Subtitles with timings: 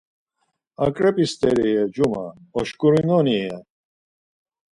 [0.85, 2.25] Aǩrep̌i steri re Cuma,
[2.59, 3.57] oşkurinoni re!